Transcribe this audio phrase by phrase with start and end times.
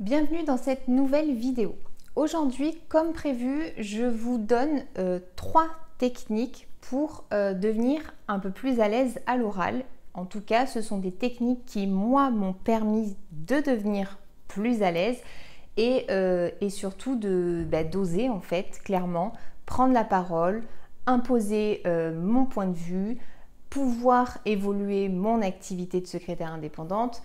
[0.00, 1.74] Bienvenue dans cette nouvelle vidéo.
[2.14, 5.66] Aujourd'hui, comme prévu, je vous donne euh, trois
[5.98, 9.82] techniques pour euh, devenir un peu plus à l'aise à l'oral.
[10.14, 14.92] En tout cas, ce sont des techniques qui, moi, m'ont permis de devenir plus à
[14.92, 15.20] l'aise
[15.76, 17.18] et, euh, surtout
[17.66, 19.32] bah, d'oser, en fait, clairement,
[19.66, 20.62] prendre la parole,
[21.06, 21.82] imposer
[22.14, 23.18] mon point de vue,
[23.68, 27.20] pouvoir évoluer mon activité de secrétaire indépendante.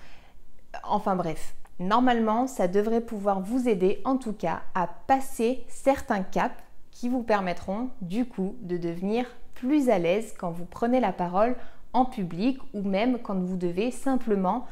[0.84, 6.56] Enfin bref, normalement, ça devrait pouvoir vous aider en tout cas à passer certains caps
[6.92, 9.26] qui vous permettront du coup de devenir
[9.56, 11.56] plus à l'aise quand vous prenez la parole
[11.94, 14.66] en public ou même quand vous devez simplement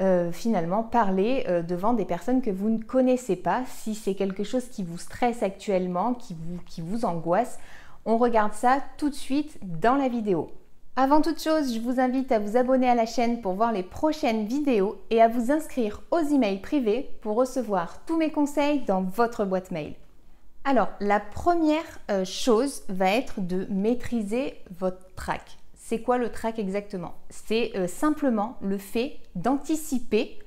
[0.00, 3.62] euh, finalement parler euh, devant des personnes que vous ne connaissez pas.
[3.66, 7.58] Si c'est quelque chose qui vous stresse actuellement, qui vous, qui vous angoisse,
[8.04, 10.50] on regarde ça tout de suite dans la vidéo.
[10.94, 13.82] Avant toute chose, je vous invite à vous abonner à la chaîne pour voir les
[13.82, 19.00] prochaines vidéos et à vous inscrire aux emails privés pour recevoir tous mes conseils dans
[19.00, 19.94] votre boîte mail.
[20.64, 25.56] Alors, la première euh, chose va être de maîtriser votre track.
[25.74, 27.14] C'est quoi le track exactement?
[27.30, 30.38] C'est euh, simplement le fait d'anticiper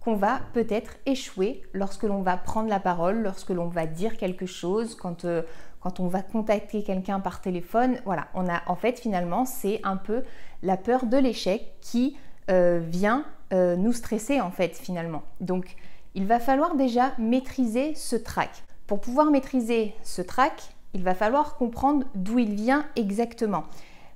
[0.00, 4.46] qu'on va peut-être échouer lorsque l'on va prendre la parole, lorsque l'on va dire quelque
[4.46, 5.42] chose, quand, euh,
[5.82, 7.98] quand on va contacter quelqu'un par téléphone.
[8.04, 10.22] Voilà, on a en fait finalement c'est un peu
[10.62, 12.16] la peur de l'échec qui
[12.50, 15.22] euh, vient euh, nous stresser en fait finalement.
[15.40, 15.76] Donc
[16.14, 18.64] il va falloir déjà maîtriser ce track.
[18.86, 23.64] Pour pouvoir maîtriser ce track, il va falloir comprendre d'où il vient exactement.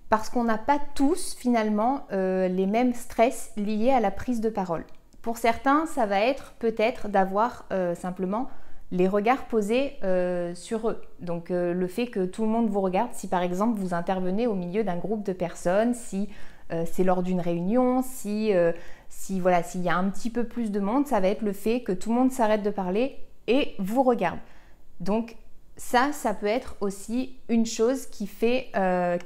[0.09, 4.85] Parce qu'on n'a pas tous finalement les mêmes stress liés à la prise de parole.
[5.27, 8.47] Pour certains, ça va être peut-être d'avoir euh, simplement
[8.93, 11.03] les regards posés euh, sur eux.
[11.21, 14.47] Donc euh, le fait que tout le monde vous regarde, si par exemple vous intervenez
[14.47, 16.29] au milieu d'un groupe de personnes, si
[16.85, 18.51] c'est lors d'une réunion, si,
[19.09, 21.53] si voilà, s'il y a un petit peu plus de monde, ça va être le
[21.53, 24.41] fait que tout le monde s'arrête de parler et vous regarde.
[24.99, 25.37] Donc
[25.77, 28.73] ça, ça peut être aussi une chose qui fait,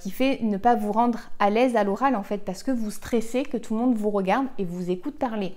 [0.00, 2.90] qui fait ne pas vous rendre à l'aise à l'oral en fait, parce que vous
[2.90, 5.54] stressez que tout le monde vous regarde et vous écoute parler.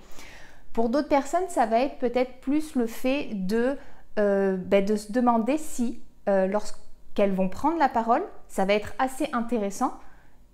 [0.74, 3.78] Pour d'autres personnes, ça va être peut-être plus le fait de,
[4.20, 8.94] euh, ben, de se demander si, euh, lorsqu'elles vont prendre la parole, ça va être
[8.98, 9.94] assez intéressant.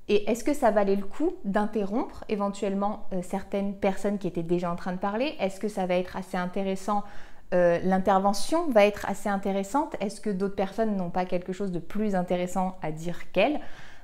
[0.10, 4.70] Et est-ce que ça valait le coup d'interrompre éventuellement euh, certaines personnes qui étaient déjà
[4.70, 5.36] en train de parler?
[5.40, 7.04] Est-ce que ça va être assez intéressant
[7.52, 9.96] L'intervention va être assez intéressante?
[10.02, 13.60] Est-ce que d'autres personnes n'ont pas quelque chose de plus intéressant à dire qu'elles?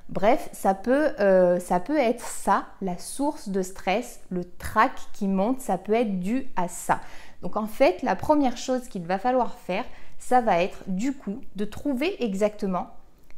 [0.10, 5.28] Bref, ça peut, euh, ça peut être ça, la source de stress, le trac qui
[5.28, 7.02] monte, ça peut être dû à ça.
[7.42, 9.84] Donc en fait, la première chose qu'il va falloir faire,
[10.20, 12.88] ça va être du coup de trouver exactement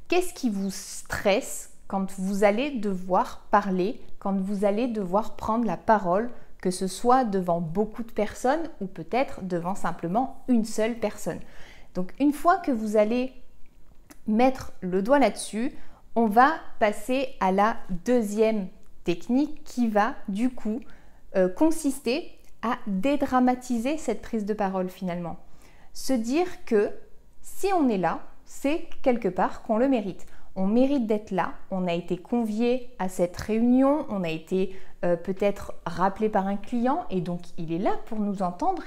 [0.08, 5.78] qu'est-ce qui vous stresse quand vous allez devoir parler, quand vous allez devoir prendre la
[5.78, 6.30] parole,
[6.62, 11.40] que ce soit devant beaucoup de personnes ou peut-être devant simplement une seule personne.
[11.96, 13.34] Donc une fois que vous allez
[14.28, 15.72] mettre le doigt là-dessus,
[16.18, 18.70] on va passer à la deuxième
[19.04, 20.80] technique qui va du coup
[21.36, 22.32] euh, consister
[22.64, 25.38] à dédramatiser cette prise de parole finalement.
[25.94, 26.90] Se dire que
[27.44, 30.26] si on est là, c'est quelque part qu'on le mérite.
[30.56, 34.76] On mérite d'être là, on a été convié à cette réunion, on a été
[35.06, 38.82] euh, peut-être rappelé par un client et donc il est là pour nous entendre.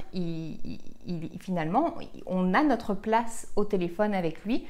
[1.39, 1.95] finalement,
[2.27, 4.67] on a notre place au téléphone avec lui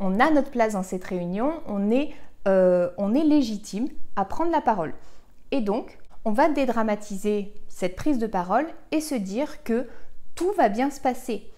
[0.00, 2.10] on a notre place dans cette réunion, on est,
[2.48, 4.94] euh, on est légitime à prendre la parole.
[5.50, 9.86] Et donc, on va dédramatiser cette prise de parole et se dire que
[10.34, 11.50] tout va bien se passer.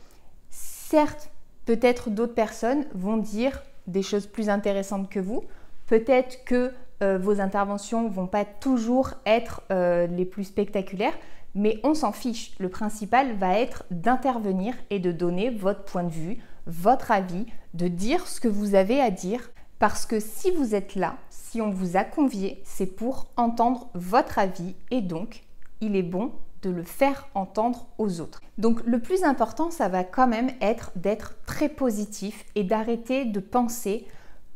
[0.50, 1.30] Certes,
[1.64, 5.44] peut-être d'autres personnes vont dire des choses plus intéressantes que vous,
[5.86, 6.72] peut-être que
[7.02, 11.16] euh, vos interventions vont pas toujours être euh, les plus spectaculaires,
[11.54, 12.54] mais on s'en fiche.
[12.58, 17.88] Le principal va être d'intervenir et de donner votre point de vue, votre avis, de
[17.88, 19.50] dire ce que vous avez à dire.
[19.78, 24.38] Parce que si vous êtes là, si on vous a convié, c'est pour entendre votre
[24.38, 25.44] avis et donc
[25.80, 26.32] il est bon
[26.62, 28.40] de le faire entendre aux autres.
[28.58, 33.40] Donc le plus important, ça va quand même être d'être très positif et d'arrêter de
[33.40, 34.06] penser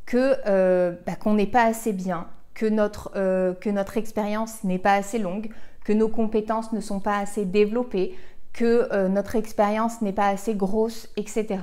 [0.07, 4.79] que euh, bah, qu'on n'est pas assez bien, que notre, euh, que notre expérience n'est
[4.79, 5.51] pas assez longue,
[5.85, 8.17] que nos compétences ne sont pas assez développées,
[8.53, 11.59] que euh, notre expérience n'est pas assez grosse, etc.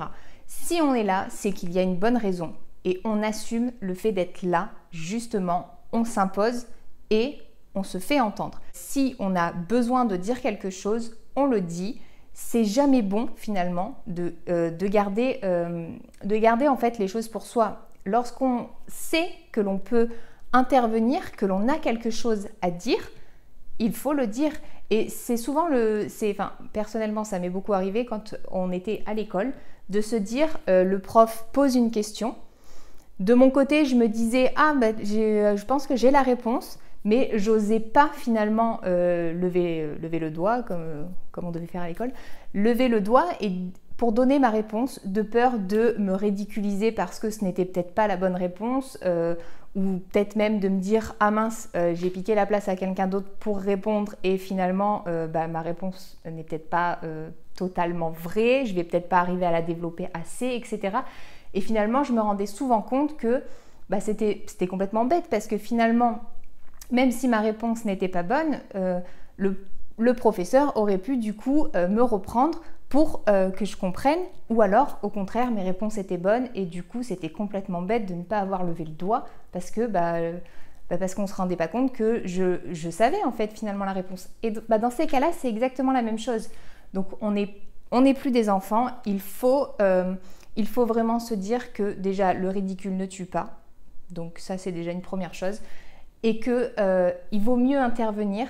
[0.48, 2.54] Si on est là, c'est qu'il y a une bonne raison
[2.84, 6.66] et on assume le fait d'être là, justement, on s'impose
[7.10, 7.38] et
[7.74, 8.60] on se fait entendre.
[8.72, 12.00] Si on a besoin de dire quelque chose, on le dit.
[12.32, 15.88] C'est jamais bon finalement de, euh, garder, euh,
[16.24, 17.88] de garder en fait les choses pour soi.
[18.06, 20.08] Lorsqu'on sait que l'on peut
[20.52, 23.10] intervenir, que l'on a quelque chose à dire,
[23.78, 24.52] il faut le dire.
[24.90, 26.06] Et c'est souvent le.
[26.30, 29.52] Enfin, personnellement, ça m'est beaucoup arrivé quand on était à l'école,
[29.90, 32.36] de se dire euh, le prof pose une question.
[33.20, 37.30] De mon côté, je me disais Ah, ben, je pense que j'ai la réponse, mais
[37.34, 42.12] j'osais pas finalement euh, lever, lever le doigt, comme, comme on devait faire à l'école,
[42.54, 43.52] lever le doigt et
[43.98, 48.06] pour donner ma réponse, de peur de me ridiculiser parce que ce n'était peut-être pas
[48.06, 49.34] la bonne réponse, euh,
[49.78, 53.06] ou peut-être même de me dire ah mince, euh, j'ai piqué la place à quelqu'un
[53.06, 56.98] d'autre pour répondre et finalement euh, bah, ma réponse n'est peut-être pas
[57.54, 60.98] totalement vraie, je vais peut-être pas arriver à la développer assez, etc.
[61.54, 63.42] Et finalement, je me rendais souvent compte que
[63.88, 66.20] bah, c'était complètement bête parce que finalement,
[66.90, 68.60] même si ma réponse n'était pas bonne,
[69.36, 74.18] le, professeur aurait pu du coup me reprendre pour euh, que je comprenne,
[74.48, 78.14] ou alors au contraire mes réponses étaient bonnes et du coup c'était complètement bête de
[78.14, 80.38] ne pas avoir levé le doigt parce que bah, euh,
[80.88, 84.30] bah parce qu'on se rendait pas compte que je, savais en fait finalement la réponse.
[84.42, 86.48] Et bah, dans ces cas-là c'est exactement la même chose.
[86.94, 90.14] Donc on n'est plus des enfants, il faut, euh,
[90.56, 93.60] il faut vraiment se dire que déjà le ridicule ne tue pas,
[94.10, 95.60] donc ça c'est déjà une première chose,
[96.22, 96.72] et que
[97.30, 98.48] il vaut mieux intervenir,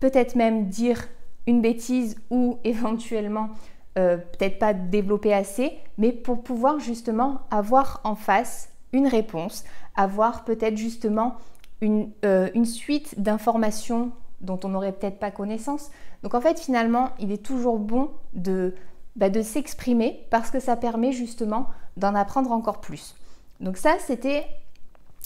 [0.00, 1.08] peut-être même dire
[1.46, 3.50] une bêtise ou éventuellement
[3.96, 9.64] euh, peut-être pas développer assez, mais pour pouvoir justement avoir en face une réponse,
[9.94, 11.36] avoir peut-être justement
[11.80, 15.90] une, euh, une suite d'informations dont on n'aurait peut-être pas connaissance.
[16.22, 18.74] Donc en fait finalement il est toujours bon de,
[19.16, 23.14] bah, de s'exprimer parce que ça permet justement d'en apprendre encore plus.
[23.60, 24.44] Donc ça c'était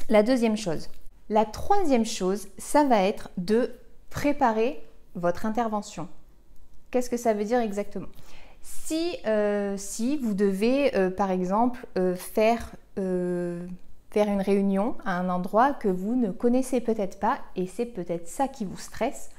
[0.08, 0.88] la deuxième chose.
[1.30, 3.72] La troisième chose, ça va être de
[4.10, 4.82] préparer
[5.18, 6.08] votre intervention.
[6.90, 8.08] Qu'est-ce que ça veut dire exactement?
[8.62, 15.28] Si, euh, si, vous devez, euh, par exemple, euh, faire, faire une réunion à un
[15.28, 19.30] endroit que vous ne connaissez peut-être pas et c'est peut-être ça qui vous stresse,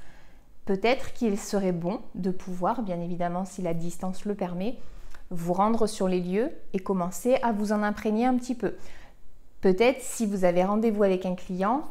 [0.64, 4.78] peut-être qu'il serait bon de pouvoir, bien évidemment si la distance le permet,
[5.30, 8.74] vous rendre sur les lieux et commencer à vous en imprégner un petit peu.
[9.60, 11.84] Peut-être si vous avez rendez-vous avec un client,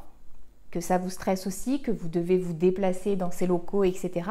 [0.71, 4.29] que ça vous stresse aussi, que vous devez vous déplacer dans ses locaux, etc.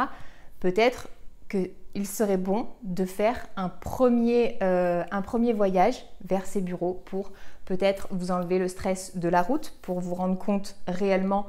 [0.60, 1.08] Peut-être
[1.48, 7.32] qu'il serait bon de faire un premier, euh, un premier voyage vers ces bureaux pour
[7.64, 11.46] peut-être vous enlever le stress de la route, pour vous rendre compte réellement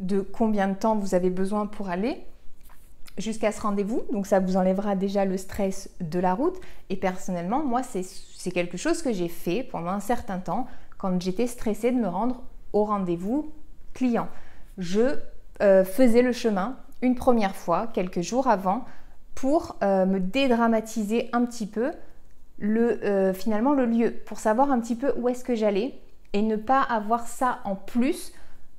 [0.00, 2.24] de combien de temps vous avez besoin pour aller
[3.18, 4.02] jusqu'à ce rendez-vous.
[4.12, 6.56] Donc ça vous enlèvera déjà le stress de la route.
[6.88, 11.46] Et personnellement, moi, c'est quelque chose que j'ai fait pendant un certain temps quand j'étais
[11.46, 12.42] stressée de me rendre
[12.72, 13.52] au rendez-vous
[14.76, 15.18] Je
[15.60, 18.84] euh, faisais le chemin une première fois, quelques jours avant,
[19.34, 21.92] pour euh, me dédramatiser un petit peu
[22.58, 25.94] le, euh, finalement le lieu, pour savoir un petit peu où est-ce que j'allais
[26.32, 28.32] et ne pas avoir ça en plus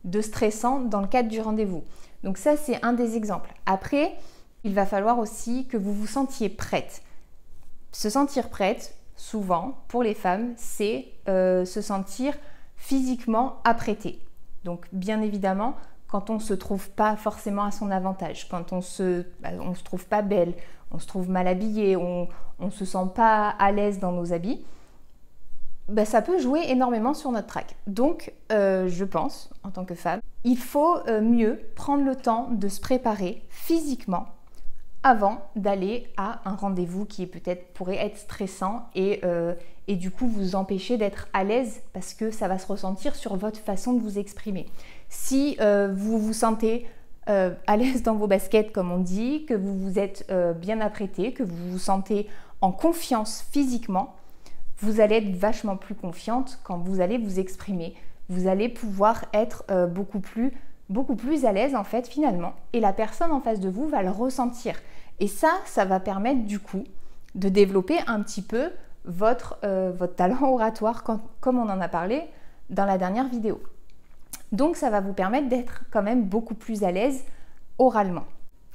[0.03, 1.83] de stressant dans le cadre du rendez-vous.
[2.23, 3.53] Donc ça, c'est un des exemples.
[3.65, 4.13] Après,
[4.63, 7.01] il va falloir aussi que vous vous sentiez prête.
[7.91, 12.33] Se sentir prête, souvent, pour les femmes, c'est se sentir
[12.75, 14.19] physiquement apprêtée.
[14.63, 15.75] Donc bien évidemment,
[16.07, 19.75] quand on ne se trouve pas forcément à son avantage, quand on se, bah, on
[19.75, 20.53] se trouve pas belle,
[20.91, 22.27] on se trouve mal habillé, on
[22.59, 24.63] ne se sent pas à l'aise dans nos habits,
[25.89, 27.75] bah, ça peut jouer énormément sur notre trac.
[27.87, 32.49] Donc, euh, je pense, en tant que femme, il faut euh, mieux prendre le temps
[32.51, 34.27] de se préparer physiquement
[35.03, 39.53] avant d'aller à un rendez-vous qui peut-être pourrait être stressant et, euh,
[39.87, 43.37] et du coup vous empêcher d'être à l'aise parce que ça va se ressentir sur
[43.37, 44.65] votre façon de vous exprimer.
[45.07, 46.85] Si euh, vous vous sentez
[47.29, 51.33] euh, à l'aise dans vos baskets, comme on dit, que vous vous êtes bien apprêté,
[51.33, 52.27] que vous vous sentez
[52.61, 54.15] en confiance physiquement,
[54.79, 57.95] vous allez être vachement plus confiante quand vous allez vous exprimer.
[58.27, 60.53] Vous allez pouvoir être beaucoup plus
[60.89, 64.03] beaucoup plus à l'aise en fait finalement et la personne en face de vous va
[64.03, 64.75] le ressentir.
[65.19, 66.83] Et ça, ça va permettre du coup
[67.35, 68.71] de développer un petit peu
[69.05, 72.23] votre, votre talent oratoire comme on en a parlé
[72.69, 73.61] dans la dernière vidéo.
[74.51, 77.23] Donc ça va vous permettre d'être quand même beaucoup plus à l'aise
[77.77, 78.25] oralement.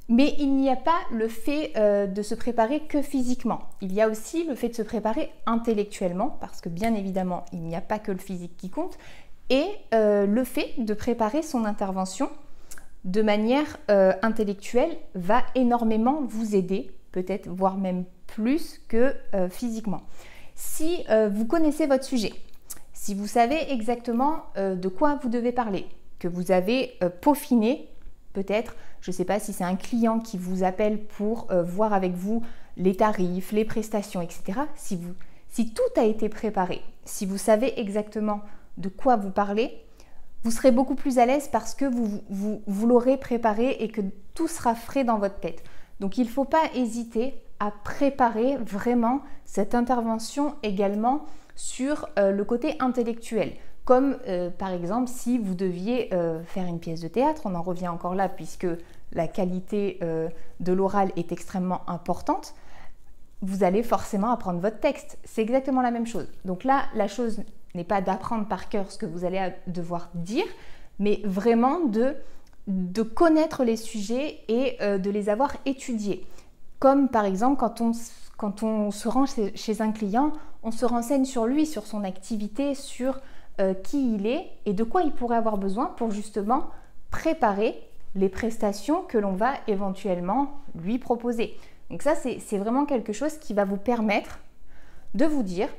[0.07, 3.61] Mais il n'y a pas le fait euh, de se préparer que physiquement.
[3.81, 7.61] Il y a aussi le fait de se préparer intellectuellement, parce que bien évidemment, il
[7.61, 8.99] n'y a pas que le physique qui compte,
[9.49, 12.29] et euh, le fait de préparer son intervention
[13.03, 19.13] de manière euh, intellectuelle va énormément vous aider, peut-être voire même plus que
[19.49, 20.01] physiquement.
[20.55, 22.33] Si vous connaissez votre sujet,
[23.05, 25.85] si vous savez exactement euh, de quoi vous devez parler,
[26.17, 27.87] que vous avez euh, peaufiné,
[28.33, 31.93] peut-être, je ne sais pas si c'est un client qui vous appelle pour euh, voir
[31.93, 32.41] avec vous
[32.77, 34.61] les tarifs, les prestations, etc.
[34.75, 38.41] Si tout a été préparé, si vous savez exactement
[38.77, 39.85] de quoi vous parlez,
[40.43, 42.21] vous serez beaucoup plus à l'aise parce que vous,
[42.67, 44.01] vous, l'aurez préparé et que
[44.35, 45.63] tout sera frais dans votre tête.
[45.99, 52.43] Donc il ne faut pas hésiter à préparer vraiment cette intervention également sur euh, le
[52.43, 53.53] côté intellectuel.
[53.85, 57.63] Comme euh, par exemple si vous deviez euh, faire une pièce de théâtre, on en
[57.63, 58.67] revient encore là puisque
[59.13, 59.99] la qualité
[60.59, 62.53] de l'oral est extrêmement importante,
[63.41, 65.17] vous allez forcément apprendre votre texte.
[65.23, 66.27] C'est exactement la même chose.
[66.43, 67.39] Donc là, la chose
[67.75, 70.45] n'est pas d'apprendre par cœur ce que vous allez devoir dire,
[70.99, 72.15] mais vraiment de,
[73.03, 76.25] connaître les sujets et de les avoir étudiés.
[76.79, 77.91] Comme par exemple quand on,
[78.37, 82.75] quand on se rend chez, un client, on se renseigne sur lui, sur son activité,
[82.75, 83.19] sur
[83.61, 86.69] euh, qui il est et de quoi il pourrait avoir besoin pour justement
[87.11, 87.79] préparer
[88.15, 91.55] les prestations que l'on va éventuellement lui proposer.
[91.89, 94.39] Donc ça, c'est vraiment quelque chose qui va vous permettre
[95.13, 95.69] de vous dire,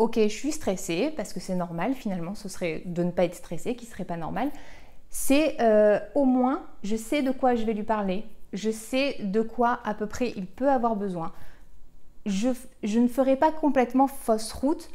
[0.00, 3.34] ok, je suis stressée, parce que c'est normal finalement, ce serait de ne pas être
[3.34, 4.50] stressé qui serait pas normal.
[5.10, 9.42] C'est euh, au moins, je sais de quoi je vais lui parler, je sais de
[9.42, 11.32] quoi à peu près il peut avoir besoin.
[12.24, 12.48] Je,
[12.98, 14.88] ne ferai pas complètement fausse route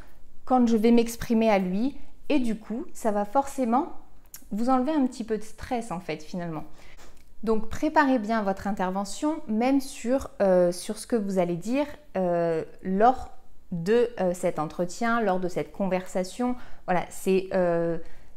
[0.44, 1.96] quand je vais m'exprimer à lui
[2.30, 3.94] et du coup, ça va forcément
[4.50, 6.64] vous enlever un petit peu de stress en fait finalement.
[7.44, 11.86] Donc préparez bien votre intervention, même sur, euh, sur ce que vous allez dire
[12.18, 13.35] euh, lors
[13.72, 16.56] de euh, cet entretien, lors de cette conversation.
[16.88, 17.50] Voilà, c'est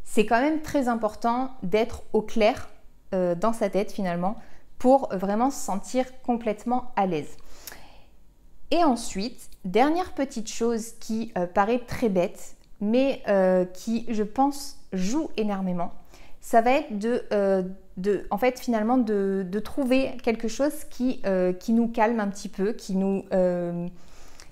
[0.04, 2.70] c'est quand même très important d'être au clair
[3.12, 4.36] dans sa tête finalement
[4.78, 7.36] pour vraiment se sentir complètement à l'aise.
[8.70, 14.78] Et ensuite, dernière petite chose qui euh, paraît très bête, mais euh, qui, je pense,
[14.92, 15.92] joue énormément,
[16.40, 17.62] ça va être de, euh,
[18.30, 21.22] en fait, finalement, de, trouver quelque chose qui,
[21.68, 23.24] nous calme un petit peu, qui nous,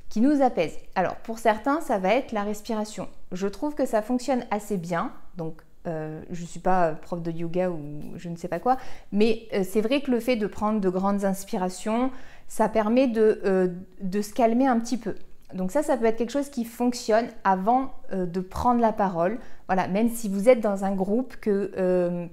[0.09, 0.77] qui nous apaise.
[0.95, 3.09] Alors, pour certains, ça va être la respiration.
[3.33, 7.31] Je trouve que ça fonctionne assez bien, donc euh, je ne suis pas prof de
[7.31, 7.79] yoga ou
[8.17, 8.77] je ne sais pas quoi,
[9.13, 12.11] mais euh, c'est vrai que le fait de prendre de grandes inspirations,
[12.49, 13.69] ça permet de, euh,
[14.01, 15.15] de, se calmer un petit peu.
[15.55, 19.39] Donc ça, ça peut être quelque chose qui fonctionne avant de prendre la parole.
[19.69, 22.29] Voilà, même si vous êtes dans un groupe, que,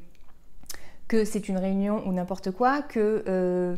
[1.08, 3.78] que c'est une réunion ou n'importe quoi, que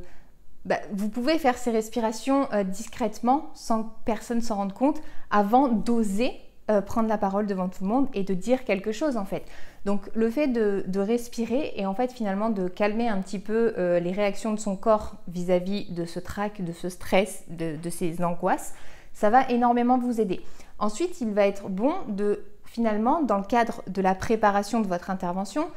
[0.66, 6.32] bah, vous pouvez faire ces respirations discrètement sans que personne s'en rende compte avant d'oser
[6.72, 9.44] euh, prendre la parole devant tout le monde et de dire quelque chose en fait.
[9.86, 14.00] Donc le fait de, respirer et en fait finalement de calmer un petit peu euh,
[14.00, 18.74] les réactions de son corps vis-à-vis de ce trac, de ce stress, de, ces angoisses,
[19.14, 20.42] ça va énormément vous aider.
[20.80, 25.12] Ensuite, il va être bon de finalement, dans le cadre de la préparation de votre
[25.12, 25.68] intervention,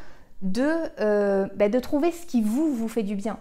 [0.40, 3.37] de, euh, bah, de trouver ce qui vous fait du bien.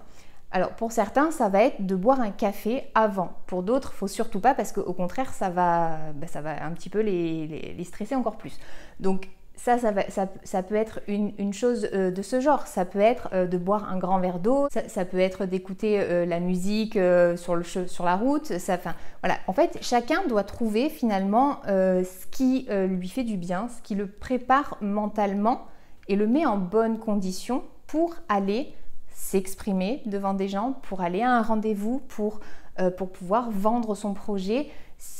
[0.51, 3.33] Alors pour certains, ça va être de boire un café avant.
[3.47, 6.89] Pour d'autres, faut surtout pas parce qu'au contraire, ça va, bah, ça va un petit
[6.89, 8.57] peu les, stresser encore plus.
[8.99, 12.67] Donc ça, ça, peut être une, chose euh, de ce genre.
[12.67, 14.67] Ça peut être euh, de boire un grand verre d'eau.
[14.69, 18.45] Ça, peut être d'écouter euh, la musique sur, le, sur la route.
[18.45, 18.77] Ça,
[19.21, 19.37] voilà.
[19.47, 24.07] En fait, chacun doit trouver finalement ce qui lui fait du bien, ce qui le
[24.07, 25.67] prépare mentalement
[26.07, 28.73] et le met en bonne condition pour aller
[29.17, 32.39] s'exprimer devant des gens, pour aller à un rendez-vous, pour,
[32.79, 34.67] euh, pour pouvoir vendre son projet.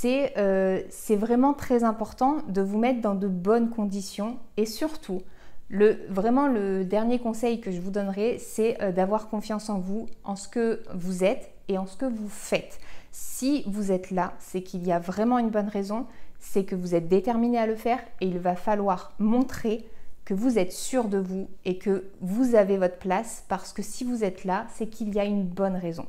[0.06, 5.24] Euh, c'est vraiment très important de vous mettre dans de bonnes conditions et surtout,
[5.70, 10.06] le, vraiment le dernier conseil que je vous donnerai, c'est euh, d'avoir confiance en vous,
[10.24, 12.80] en ce que vous êtes et en ce que vous faites.
[13.12, 16.06] Si vous êtes là, c'est qu'il y a vraiment une bonne raison,
[16.40, 19.86] c'est que vous êtes déterminé à le faire et il va falloir montrer
[20.28, 24.04] que vous êtes sûr de vous et que vous avez votre place parce que si
[24.04, 26.06] vous êtes là, c'est qu'il y a une bonne raison.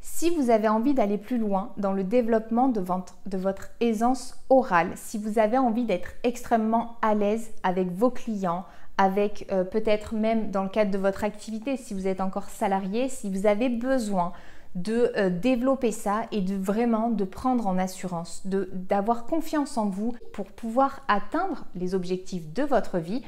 [0.00, 5.18] Si vous avez envie d'aller plus loin dans le développement de votre, aisance orale, si
[5.18, 8.64] vous avez envie d'être extrêmement à l'aise avec vos clients,
[8.96, 13.10] avec euh, peut-être même dans le cadre de votre activité, si vous êtes encore salarié,
[13.10, 14.32] si vous avez besoin
[14.76, 20.14] de euh, développer ça et de vraiment de prendre en assurance, d'avoir confiance en vous
[20.32, 23.22] pour pouvoir atteindre les objectifs de votre vie,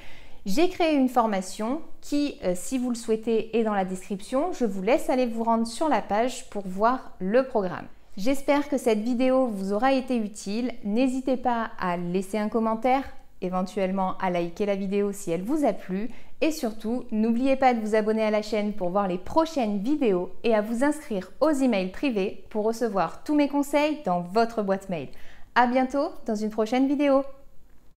[0.46, 4.52] j'ai créé une formation qui, euh, si vous le souhaitez, est dans la description.
[4.52, 7.86] Je vous laisse aller vous rendre sur la page pour voir le programme.
[8.16, 10.72] J'espère que cette vidéo vous aura été utile.
[10.82, 13.04] N'hésitez pas à laisser un commentaire,
[13.42, 16.10] éventuellement à liker la vidéo si elle vous a plu.
[16.40, 20.32] Et surtout, n'oubliez pas de vous abonner à la chaîne pour voir les prochaines vidéos
[20.42, 24.88] et à vous inscrire aux emails privés pour recevoir tous mes conseils dans votre boîte
[24.88, 25.08] mail.
[25.54, 27.24] A bientôt dans une prochaine vidéo.